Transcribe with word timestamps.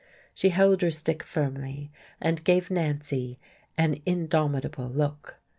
She 0.33 0.49
held 0.49 0.81
her 0.81 0.89
stick 0.89 1.21
firmly, 1.21 1.91
and 2.19 2.43
gave 2.43 2.71
Nancy 2.71 3.37
an 3.77 4.01
indomitable 4.07 4.89
look. 4.89 5.37